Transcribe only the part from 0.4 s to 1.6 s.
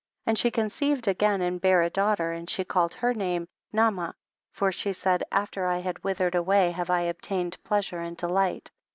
conceived again